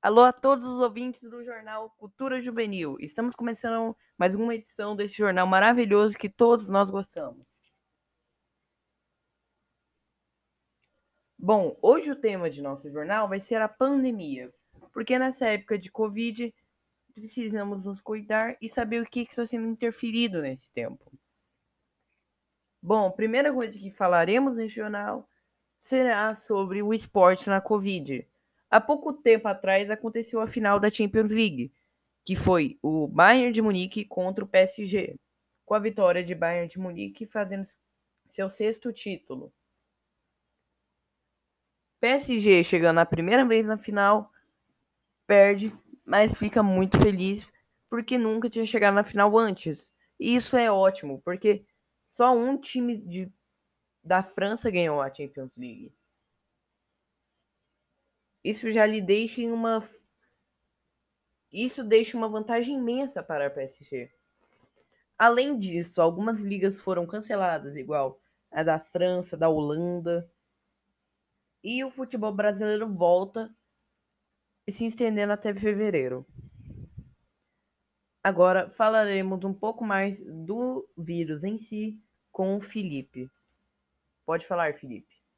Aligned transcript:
Alô 0.00 0.22
a 0.22 0.32
todos 0.32 0.64
os 0.64 0.78
ouvintes 0.78 1.28
do 1.28 1.42
jornal 1.42 1.90
Cultura 1.98 2.40
Juvenil. 2.40 2.96
Estamos 3.00 3.34
começando 3.34 3.96
mais 4.16 4.32
uma 4.32 4.54
edição 4.54 4.94
desse 4.94 5.16
jornal 5.16 5.44
maravilhoso 5.44 6.16
que 6.16 6.28
todos 6.28 6.68
nós 6.68 6.88
gostamos. 6.88 7.44
Bom, 11.36 11.76
hoje 11.82 12.12
o 12.12 12.16
tema 12.16 12.48
de 12.48 12.62
nosso 12.62 12.88
jornal 12.92 13.28
vai 13.28 13.40
ser 13.40 13.60
a 13.60 13.68
pandemia, 13.68 14.54
porque 14.92 15.18
nessa 15.18 15.46
época 15.46 15.76
de 15.76 15.90
Covid 15.90 16.54
precisamos 17.12 17.84
nos 17.84 18.00
cuidar 18.00 18.56
e 18.62 18.68
saber 18.68 19.02
o 19.02 19.10
que 19.10 19.22
está 19.22 19.44
sendo 19.44 19.66
interferido 19.66 20.40
nesse 20.40 20.70
tempo. 20.70 21.12
Bom, 22.80 23.10
primeira 23.10 23.52
coisa 23.52 23.76
que 23.76 23.90
falaremos 23.90 24.58
nesse 24.58 24.76
jornal 24.76 25.28
será 25.76 26.32
sobre 26.36 26.82
o 26.84 26.94
esporte 26.94 27.48
na 27.48 27.60
Covid. 27.60 28.24
Há 28.70 28.80
pouco 28.80 29.12
tempo 29.12 29.48
atrás 29.48 29.90
aconteceu 29.90 30.40
a 30.40 30.46
final 30.46 30.78
da 30.78 30.90
Champions 30.90 31.32
League, 31.32 31.72
que 32.24 32.36
foi 32.36 32.78
o 32.82 33.06
Bayern 33.06 33.52
de 33.52 33.62
Munique 33.62 34.04
contra 34.04 34.44
o 34.44 34.48
PSG, 34.48 35.16
com 35.64 35.74
a 35.74 35.78
vitória 35.78 36.22
de 36.22 36.34
Bayern 36.34 36.68
de 36.68 36.78
Munique 36.78 37.24
fazendo 37.24 37.66
seu 38.28 38.50
sexto 38.50 38.92
título. 38.92 39.52
PSG 42.00 42.62
chegando 42.62 42.98
a 42.98 43.06
primeira 43.06 43.44
vez 43.44 43.66
na 43.66 43.78
final, 43.78 44.30
perde, 45.26 45.72
mas 46.04 46.38
fica 46.38 46.62
muito 46.62 46.98
feliz 46.98 47.46
porque 47.88 48.18
nunca 48.18 48.50
tinha 48.50 48.66
chegado 48.66 48.94
na 48.94 49.02
final 49.02 49.36
antes. 49.36 49.90
E 50.20 50.34
isso 50.34 50.56
é 50.56 50.70
ótimo, 50.70 51.22
porque 51.24 51.64
só 52.10 52.36
um 52.36 52.58
time 52.58 52.98
de, 52.98 53.32
da 54.04 54.22
França 54.22 54.70
ganhou 54.70 55.00
a 55.00 55.12
Champions 55.12 55.56
League 55.56 55.92
isso 58.48 58.70
já 58.70 58.86
lhe 58.86 59.00
deixa 59.00 59.42
em 59.42 59.50
uma 59.50 59.80
isso 61.52 61.82
deixa 61.82 62.16
uma 62.16 62.28
vantagem 62.28 62.76
imensa 62.76 63.22
para 63.22 63.46
a 63.46 63.50
PSG. 63.50 64.10
Além 65.18 65.58
disso, 65.58 66.00
algumas 66.00 66.42
ligas 66.42 66.78
foram 66.78 67.06
canceladas, 67.06 67.74
igual 67.74 68.20
a 68.50 68.62
da 68.62 68.78
França, 68.78 69.36
da 69.36 69.48
Holanda. 69.48 70.30
E 71.62 71.82
o 71.84 71.90
futebol 71.90 72.32
brasileiro 72.32 72.88
volta 72.88 73.54
se 74.68 74.86
estendendo 74.86 75.32
até 75.32 75.52
fevereiro. 75.52 76.26
Agora 78.22 78.68
falaremos 78.68 79.44
um 79.44 79.54
pouco 79.54 79.84
mais 79.84 80.22
do 80.22 80.88
vírus 80.96 81.44
em 81.44 81.56
si 81.56 81.98
com 82.30 82.56
o 82.56 82.60
Felipe. 82.60 83.30
Pode 84.24 84.46
falar, 84.46 84.74
Felipe. 84.74 85.17